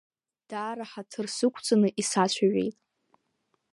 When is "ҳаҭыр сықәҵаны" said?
0.91-1.89